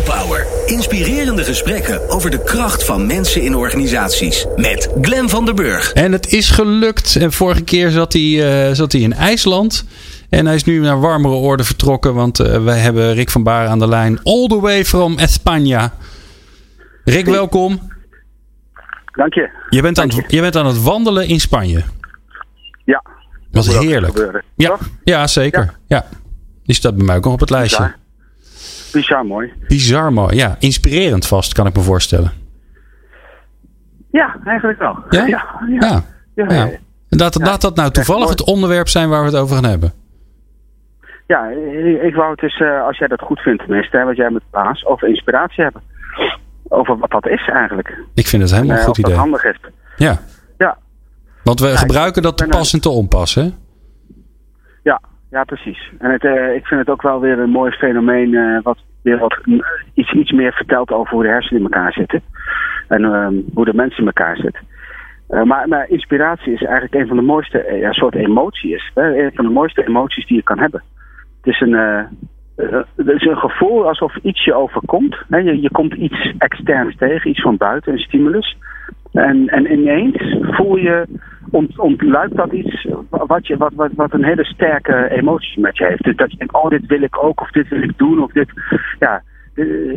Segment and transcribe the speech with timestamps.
[0.00, 0.46] Power.
[0.66, 4.46] Inspirerende gesprekken over de kracht van mensen in organisaties.
[4.56, 5.92] Met Glen van der Burg.
[5.92, 7.16] En het is gelukt.
[7.16, 9.86] En vorige keer zat hij, uh, zat hij in IJsland.
[10.28, 12.14] En hij is nu naar warmere orde vertrokken.
[12.14, 14.22] Want uh, wij hebben Rick van Baar aan de lijn.
[14.22, 15.92] All the way from España.
[17.04, 17.80] Rick, welkom.
[19.12, 19.50] Dank je.
[19.70, 21.82] Je bent, aan, Het, je bent aan het wandelen in Spanje.
[22.84, 23.02] Ja.
[23.50, 24.42] Dat was heerlijk.
[24.56, 25.62] Ja, ja, zeker.
[25.86, 25.96] Ja.
[25.96, 26.18] ja.
[26.64, 27.94] Die staat bij mij ook nog op het lijstje.
[28.96, 29.26] Bizar.
[29.26, 29.52] Mooi.
[29.68, 30.56] Bizar mooi, ja.
[30.58, 32.32] Inspirerend vast, kan ik me voorstellen.
[34.10, 34.98] Ja, eigenlijk wel.
[35.10, 35.26] Ja?
[35.34, 35.44] Ja.
[35.80, 36.02] ja.
[36.34, 36.52] ja.
[36.54, 36.70] ja.
[37.08, 39.92] Laat, laat dat nou toevallig het onderwerp zijn waar we het over gaan hebben.
[41.26, 41.48] Ja,
[42.02, 44.84] ik wou het dus, uh, als jij dat goed vindt tenminste, wat jij met Paas,
[44.84, 45.82] over inspiratie hebben.
[46.68, 47.98] Over wat dat is eigenlijk.
[48.14, 49.14] Ik vind het helemaal een en, goed idee.
[49.14, 49.60] Handig is.
[49.96, 50.18] Ja.
[50.58, 50.78] Ja.
[51.42, 53.50] Want we gebruiken dat te pas en te onpas, hè?
[55.36, 55.90] Ja, precies.
[55.98, 59.18] En het, uh, ik vind het ook wel weer een mooi fenomeen uh, wat weer
[59.18, 59.40] wat,
[59.94, 62.22] iets, iets meer vertelt over hoe de hersenen in elkaar zitten.
[62.88, 64.62] En uh, hoe de mensen in elkaar zitten.
[65.44, 68.90] Maar, inspiratie is eigenlijk een van de mooiste, ja, soort emotie is.
[68.94, 70.82] Een van de mooiste emoties die je kan hebben.
[71.42, 71.72] Het is een,
[72.96, 75.16] het is een gevoel alsof iets je overkomt.
[75.28, 75.38] Hè?
[75.38, 78.56] Je, je komt iets externs tegen, iets van buiten, een stimulus.
[79.12, 81.06] En, en ineens voel je,
[81.50, 85.86] ont, ontluikt dat iets wat, je, wat, wat, wat een hele sterke emotie met je
[85.86, 86.02] heeft.
[86.02, 88.32] Dus dat je denkt, oh dit wil ik ook, of dit wil ik doen, of
[88.32, 88.48] dit,
[88.98, 89.22] ja,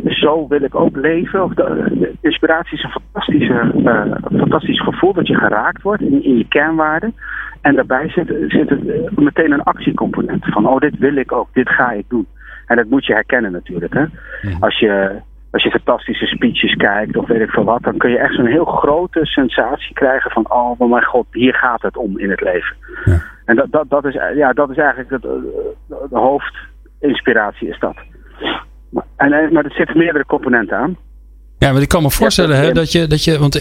[0.04, 1.44] zo wil ik ook leven.
[1.44, 6.36] Of de, inspiratie is een fantastische, uh, fantastisch gevoel dat je geraakt wordt in, in
[6.36, 7.14] je kernwaarden.
[7.60, 11.68] En daarbij zit, zit het meteen een actiecomponent van, oh dit wil ik ook, dit
[11.68, 12.26] ga ik doen.
[12.66, 13.94] En dat moet je herkennen natuurlijk.
[13.94, 14.04] Hè?
[14.60, 15.20] Als je
[15.50, 18.46] als je fantastische speeches kijkt of weet ik veel wat, dan kun je echt zo'n
[18.46, 22.76] heel grote sensatie krijgen van, oh mijn god, hier gaat het om in het leven.
[23.04, 23.22] Ja.
[23.44, 25.22] En dat, dat, dat, is, ja, dat is eigenlijk het,
[26.10, 27.96] de hoofdinspiratie is dat.
[29.16, 30.96] En, maar er zitten meerdere componenten aan.
[31.58, 33.38] Ja, maar ik kan me voorstellen hè, dat, je, dat je.
[33.38, 33.54] Want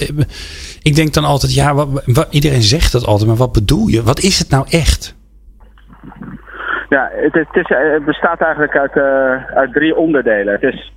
[0.81, 4.03] ik denk dan altijd, ja, wat, wat, iedereen zegt dat altijd, maar wat bedoel je?
[4.03, 5.17] Wat is het nou echt?
[6.89, 10.53] Ja, het, het, is, het bestaat eigenlijk uit, uh, uit drie onderdelen.
[10.53, 10.93] Het is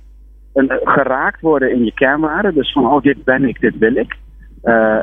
[0.53, 2.53] een, geraakt worden in je kernwaarden.
[2.53, 4.15] Dus van, oh, dit ben ik, dit wil ik.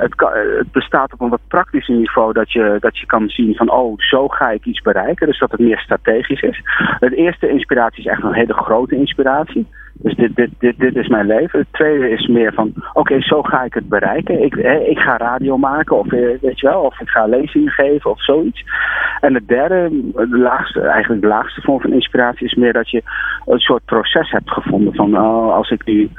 [0.00, 3.54] Het, kan, het, bestaat op een wat praktischer niveau dat je, dat je kan zien
[3.54, 5.26] van, oh, zo ga ik iets bereiken.
[5.26, 6.60] Dus dat het meer strategisch is.
[7.00, 9.66] Het eerste inspiratie is echt een hele grote inspiratie.
[10.02, 11.58] Dus dit, dit, dit, dit is mijn leven.
[11.58, 14.42] Het tweede is meer van, oké, zo ga ik het bereiken.
[14.42, 14.54] Ik,
[14.86, 18.64] ik ga radio maken of weet je wel, of ik ga lezingen geven of zoiets.
[19.20, 23.02] En het derde, de laagste, eigenlijk de laagste vorm van inspiratie is meer dat je
[23.46, 26.10] een soort proces hebt gevonden van, oh, als ik nu,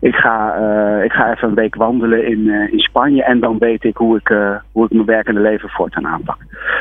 [0.00, 3.58] ik ga, uh, ik ga even een week wandelen in, uh, in Spanje en dan
[3.58, 6.36] weet ik hoe ik, uh, hoe ik mijn werkende leven voortaan aanpak.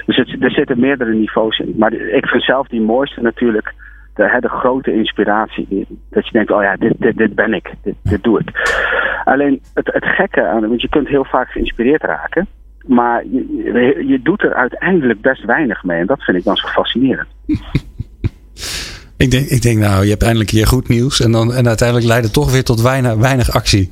[0.06, 1.74] Dus er zitten meerdere niveaus in.
[1.78, 3.74] Maar ik vind zelf die mooiste natuurlijk
[4.14, 5.88] de, de grote inspiratie.
[6.10, 8.50] Dat je denkt, oh ja, dit, dit, dit ben ik, dit, dit doe ik.
[9.24, 12.48] Alleen het, het gekke aan, want je kunt heel vaak geïnspireerd raken.
[12.90, 16.00] Maar je, je doet er uiteindelijk best weinig mee.
[16.00, 17.28] En dat vind ik dan zo fascinerend.
[19.24, 21.22] ik, denk, ik denk, nou, je hebt eindelijk hier goed nieuws.
[21.22, 23.92] En, dan, en uiteindelijk leidt het toch weer tot weinig, weinig actie.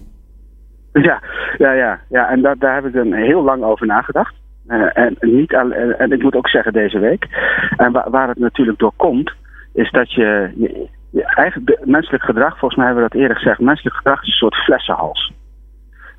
[0.94, 1.22] Ja,
[1.57, 2.00] ja, ja.
[2.09, 2.30] ja.
[2.30, 4.34] En dat, daar heb ik dan heel lang over nagedacht.
[4.68, 7.28] Uh, en, niet al, en ik moet ook zeggen deze week.
[7.78, 9.34] En waar, waar het natuurlijk door komt,
[9.74, 13.59] is dat je, je, je eigenlijk menselijk gedrag, volgens mij hebben we dat eerder gezegd,
[13.59, 15.34] menselijk gedrag is een soort flessenhals.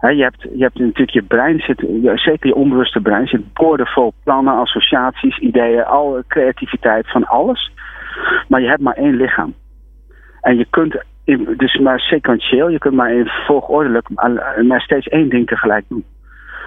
[0.01, 4.55] Je, hebt, je hebt natuurlijk je brein, zit, zeker je onbewuste brein, zit boordevol plannen,
[4.55, 7.73] associaties, ideeën, alle creativiteit van alles.
[8.49, 9.55] Maar je hebt maar één lichaam.
[10.41, 11.03] En je kunt
[11.57, 14.09] dus maar sequentieel, je kunt maar in volgordelijk
[14.63, 16.05] maar steeds één ding tegelijk doen.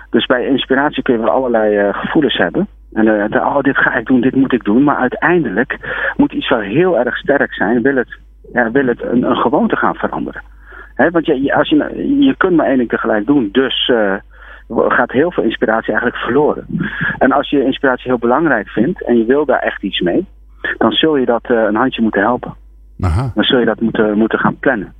[0.10, 2.68] Dus bij inspiratie kun je allerlei uh, gevoelens hebben.
[2.94, 4.84] En oh, dit ga ik doen, dit moet ik doen.
[4.84, 5.78] Maar uiteindelijk
[6.18, 7.82] moet iets wel heel erg sterk zijn.
[7.82, 8.18] Wil het,
[8.54, 10.42] ja, wil het een, een gewoonte gaan veranderen.
[11.02, 11.78] He, want je, als je,
[12.20, 13.50] je kunt maar één ding tegelijk doen.
[13.52, 14.14] Dus uh,
[14.70, 16.66] gaat heel veel inspiratie eigenlijk verloren.
[17.18, 20.26] En als je inspiratie heel belangrijk vindt en je wil daar echt iets mee,
[20.78, 22.54] dan zul je dat uh, een handje moeten helpen.
[23.00, 23.32] Aha.
[23.36, 24.94] Dan zul je dat moeten, moeten gaan plannen.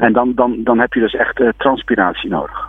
[0.00, 2.68] En dan, dan, dan heb je dus echt uh, transpiratie nodig.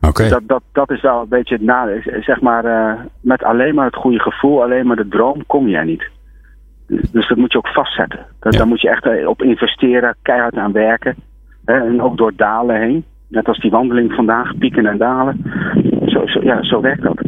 [0.00, 0.28] Okay.
[0.28, 2.00] Dat, dat, dat is wel een beetje het nadeel.
[2.20, 6.08] Zeg maar, met alleen maar het goede gevoel, alleen maar de droom, kom er niet.
[6.88, 8.26] Dus dat moet je ook vastzetten.
[8.40, 8.58] Dat, ja.
[8.58, 11.14] Daar moet je echt op investeren, keihard aan werken.
[11.64, 13.04] Hè, en ook door dalen heen.
[13.28, 15.42] Net als die wandeling vandaag, pieken en dalen.
[16.06, 17.20] Zo, zo, ja, zo werkt dat.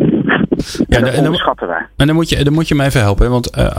[0.88, 1.86] Ja, en dat en onderschatten wij.
[1.96, 3.30] En dan moet je, dan moet je me even helpen.
[3.30, 3.76] Want uh,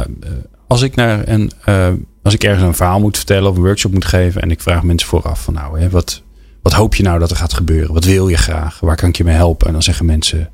[0.68, 1.88] als ik naar een, uh,
[2.24, 4.42] als ik ergens een verhaal moet vertellen of een workshop moet geven.
[4.42, 6.24] En ik vraag mensen vooraf van nou, hè, wat,
[6.62, 7.94] wat hoop je nou dat er gaat gebeuren?
[7.94, 8.80] Wat wil je graag?
[8.80, 9.68] Waar kan ik je mee helpen?
[9.68, 10.50] En dan zeggen mensen,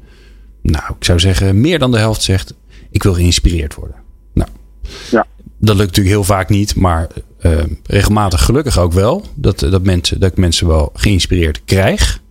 [0.61, 2.55] nou, ik zou zeggen, meer dan de helft zegt,
[2.91, 3.95] ik wil geïnspireerd worden.
[5.11, 5.25] Ja.
[5.57, 7.07] dat lukt natuurlijk heel vaak niet, maar
[7.41, 9.25] uh, regelmatig gelukkig ook wel.
[9.35, 12.21] Dat, dat, mensen, dat ik mensen wel geïnspireerd krijg.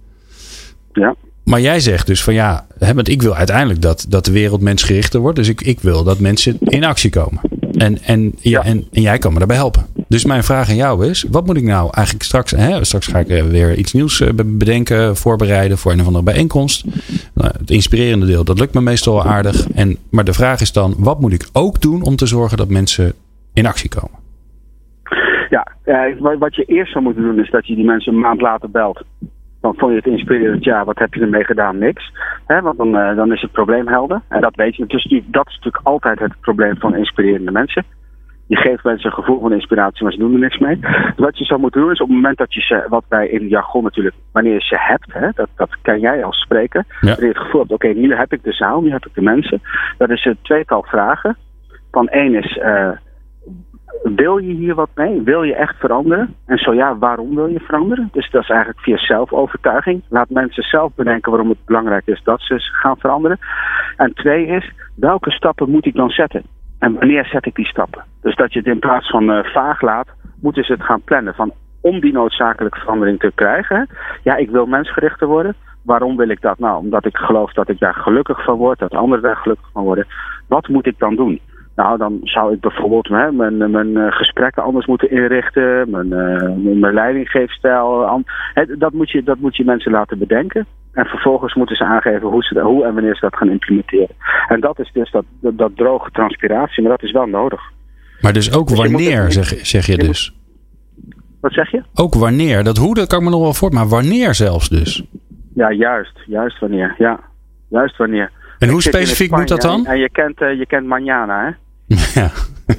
[0.93, 1.15] Ja.
[1.45, 4.61] Maar jij zegt dus van ja, hè, want ik wil uiteindelijk dat, dat de wereld
[4.61, 5.37] mensgerichter wordt.
[5.37, 7.41] Dus ik, ik wil dat mensen in actie komen.
[7.73, 9.87] En, en, ja, En, en jij kan me daarbij helpen.
[10.09, 12.51] Dus mijn vraag aan jou is: wat moet ik nou eigenlijk straks?
[12.51, 16.85] Hè, straks ga ik weer iets nieuws bedenken, voorbereiden voor een of andere bijeenkomst.
[17.35, 19.71] Nou, het inspirerende deel, dat lukt me meestal aardig.
[19.71, 22.69] En, maar de vraag is dan: wat moet ik ook doen om te zorgen dat
[22.69, 23.13] mensen
[23.55, 24.25] in actie komen?
[25.51, 25.67] Ja,
[26.39, 29.05] wat je eerst zou moeten doen is dat je die mensen een maand later belt.
[29.61, 31.79] Dan vond je het inspirerend, ja, wat heb je ermee gedaan?
[31.79, 32.13] Niks.
[32.47, 34.21] Want dan, uh, dan is het probleem helder.
[34.29, 34.87] En dat weet je.
[34.87, 37.85] Dus dat is natuurlijk altijd het probleem van inspirerende mensen.
[38.47, 40.79] Je geeft mensen een gevoel van inspiratie, maar ze doen er niks mee.
[41.17, 43.49] wat je zou moeten doen is op het moment dat je ze, wat wij in
[43.49, 46.85] jargon natuurlijk, wanneer je ze hebt, hè, dat, dat ken jij als spreker.
[46.89, 46.97] Ja.
[47.01, 49.23] Wanneer je het gevoel hebt, oké, nu heb ik de zaal, nu heb ik de
[49.23, 49.63] mensen.
[49.99, 51.37] Dat is een tweetal vragen.
[51.91, 52.91] Van één is, uh,
[54.03, 55.23] wil je hier wat mee?
[55.23, 56.35] Wil je echt veranderen?
[56.47, 58.09] En zo ja, waarom wil je veranderen?
[58.13, 60.03] Dus dat is eigenlijk via zelfovertuiging.
[60.09, 63.39] Laat mensen zelf bedenken waarom het belangrijk is dat ze gaan veranderen.
[63.97, 66.43] En twee is, welke stappen moet ik dan zetten?
[66.79, 68.05] En wanneer zet ik die stappen?
[68.23, 70.09] Dus dat je het in plaats van uh, vaag laat,
[70.41, 71.35] moeten ze het gaan plannen.
[71.35, 73.89] Van om die noodzakelijke verandering te krijgen.
[74.23, 75.55] Ja, ik wil mensgerichter worden.
[75.83, 76.59] Waarom wil ik dat?
[76.59, 79.83] Nou, omdat ik geloof dat ik daar gelukkig van word, dat anderen daar gelukkig van
[79.83, 80.07] worden.
[80.49, 81.41] Wat moet ik dan doen?
[81.77, 86.79] Nou, dan zou ik bijvoorbeeld hè, mijn, mijn uh, gesprekken anders moeten inrichten, mijn, uh,
[86.81, 88.23] mijn leidinggeefstijl.
[88.79, 90.67] dat, moet je, dat moet je mensen laten bedenken.
[90.97, 94.17] En vervolgens moeten ze aangeven hoe, ze, hoe en wanneer ze dat gaan implementeren.
[94.49, 97.61] En dat is dus dat, dat, dat droge transpiratie, maar dat is wel nodig.
[98.21, 100.37] Maar dus ook dus wanneer, zeg, zeg je, dus?
[101.41, 101.83] Wat zeg je?
[101.95, 102.65] Ook wanneer.
[102.65, 105.05] Dat hoe, dat kan ik me nog wel voor, maar wanneer zelfs dus?
[105.55, 106.19] Ja, juist.
[106.27, 106.95] Juist wanneer.
[106.99, 107.21] Ja,
[107.69, 108.31] juist wanneer.
[108.59, 109.87] En hoe specifiek moet dat dan?
[109.87, 111.51] En je kent, uh, je kent Manjana, hè?
[112.21, 112.31] Ja.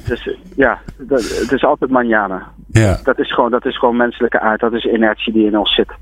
[0.06, 2.52] Dus ja, dat, het is altijd manjana.
[2.70, 3.00] Ja.
[3.04, 4.60] Dat, is gewoon, dat is gewoon menselijke aard.
[4.60, 5.92] Dat is inertie die in ons zit.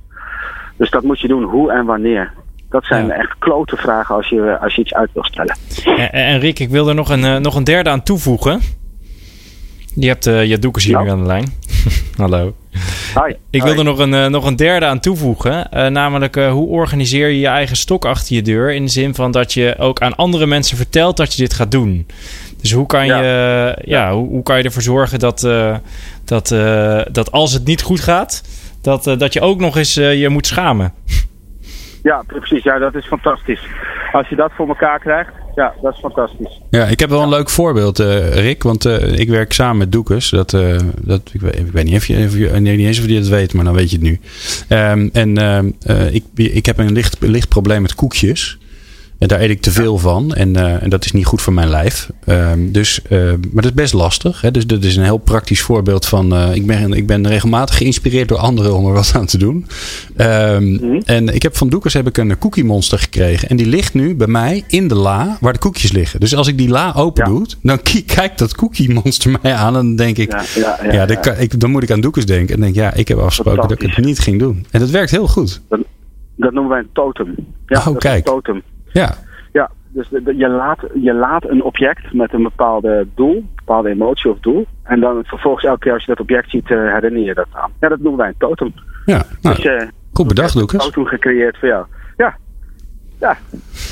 [0.76, 2.32] Dus dat moet je doen, hoe en wanneer.
[2.70, 5.56] Dat zijn echt klote vragen als je, als je iets uit wil stellen.
[5.84, 8.60] En, en Rick, ik wil er nog een, uh, nog een derde aan toevoegen.
[9.94, 11.52] Je hebt uh, je doekers hier nu aan de lijn.
[12.16, 12.54] Hallo.
[13.14, 13.34] Hi.
[13.50, 15.68] Ik wil er nog een, uh, nog een derde aan toevoegen.
[15.74, 18.74] Uh, namelijk, hoe organiseer je je eigen stok achter je deur?
[18.74, 21.70] In de zin van dat je ook aan andere mensen vertelt dat je dit gaat
[21.70, 22.06] doen.
[22.60, 23.20] Dus hoe kan, ja.
[23.20, 25.76] je, ja, Hoe, hoe, kan je ervoor zorgen dat, uh,
[26.24, 28.42] dat, uh, dat als het niet goed gaat,
[28.86, 30.92] dat, uh, dat je ook nog eens je moet schamen?
[32.02, 32.62] Ja, precies.
[32.62, 33.60] Ja, dat is fantastisch.
[34.12, 36.60] Als je dat voor elkaar krijgt, ja, dat is fantastisch.
[36.70, 38.62] Ja, ik heb wel een leuk voorbeeld, Rick.
[38.62, 38.84] Want
[39.18, 40.30] ik werk samen met Doekes.
[40.30, 40.50] Dat,
[41.00, 43.18] dat, ik, weet, ik weet niet of je, of je nee, niet eens of je
[43.18, 44.20] dat weet, maar dan weet je het nu.
[44.76, 45.38] Um, en
[45.88, 48.58] uh, ik, ik heb een licht, licht probleem met koekjes.
[49.18, 50.34] En daar eet ik te veel van.
[50.34, 52.10] En, uh, en dat is niet goed voor mijn lijf.
[52.28, 54.40] Um, dus, uh, maar dat is best lastig.
[54.40, 54.50] Hè?
[54.50, 56.34] Dus dat is een heel praktisch voorbeeld van.
[56.34, 59.66] Uh, ik, ben, ik ben regelmatig geïnspireerd door anderen om er wat aan te doen.
[60.16, 61.00] Um, mm-hmm.
[61.04, 63.48] En ik heb van Doekers heb ik een cookie monster gekregen.
[63.48, 66.20] En die ligt nu bij mij in de la waar de koekjes liggen.
[66.20, 67.30] Dus als ik die la open ja.
[67.30, 69.76] doe, dan kijkt dat cookie monster mij aan.
[69.76, 70.32] En dan denk ik.
[70.32, 72.54] Ja, ja, ja, ja dan, kan, ik, dan moet ik aan Doekers denken.
[72.54, 74.66] En denk ja, ik heb afgesproken dat ik het niet ging doen.
[74.70, 75.60] En dat werkt heel goed.
[75.68, 75.80] Dat,
[76.36, 77.34] dat noemen wij een totem.
[77.66, 78.26] Ja, oh, dat kijk.
[78.26, 78.62] Is een totem.
[78.96, 79.14] Ja.
[79.52, 83.50] Ja, dus de, de, je, laat, je laat een object met een bepaalde doel, een
[83.54, 84.66] bepaalde emotie of doel.
[84.82, 87.70] En dan vervolgens elke keer als je dat object ziet, uh, herinner je dat aan.
[87.80, 88.74] Ja, dat noemen wij een totem.
[89.04, 90.72] Ja, nou, dus, uh, goed bedacht, Lucas.
[90.72, 91.86] Een totem gecreëerd voor jou.
[92.16, 92.36] Ja,
[93.20, 93.36] ja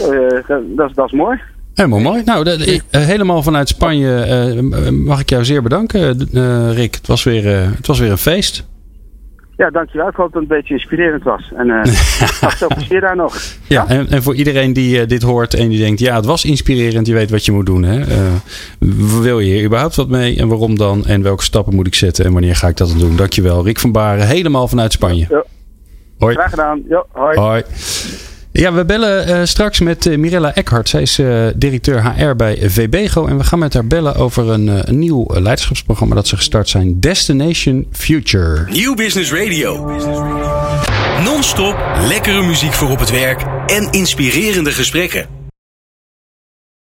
[0.00, 1.40] uh, dat, dat is mooi.
[1.74, 2.22] Helemaal mooi.
[2.24, 6.18] Nou, ik, helemaal vanuit Spanje mag ik jou zeer bedanken,
[6.72, 6.94] Rick.
[6.94, 7.44] Het was, weer,
[7.76, 8.66] het was weer een feest.
[9.56, 10.08] Ja, dankjewel.
[10.08, 11.52] Ik hoop dat het een beetje inspirerend was.
[11.56, 11.80] En uh,
[12.50, 13.36] veel plezier daar nog.
[13.68, 16.00] Ja, en, en, voor iedereen die uh, dit hoort en die denkt...
[16.00, 17.82] ja, het was inspirerend, je weet wat je moet doen.
[17.82, 17.98] Hè?
[17.98, 18.32] Uh,
[19.22, 21.06] wil je hier überhaupt wat mee en waarom dan?
[21.06, 23.16] En welke stappen moet ik zetten en wanneer ga ik dat dan doen?
[23.16, 23.64] Dankjewel.
[23.64, 25.26] Rick van Baren, helemaal vanuit Spanje.
[25.28, 25.44] Ja.
[26.18, 26.34] Hoi.
[26.34, 26.82] Graag gedaan.
[26.88, 27.38] Ja, hoi.
[27.38, 27.62] Hoi.
[28.56, 30.88] Ja, we bellen uh, straks met uh, Mirella Eckhart.
[30.88, 33.26] Zij is uh, directeur HR bij VBGO.
[33.26, 37.00] En we gaan met haar bellen over een, een nieuw leiderschapsprogramma dat ze gestart zijn.
[37.00, 38.66] Destination Future.
[38.70, 39.86] Nieuw Business Radio.
[41.24, 41.76] Non-stop
[42.08, 45.43] lekkere muziek voor op het werk en inspirerende gesprekken.